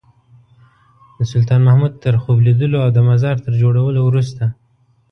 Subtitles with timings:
[1.17, 4.43] د سلطان محمود تر خوب لیدلو او د مزار تر جوړولو وروسته.